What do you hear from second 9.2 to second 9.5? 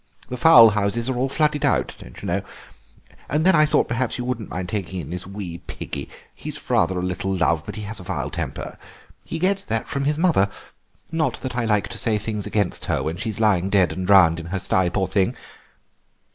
He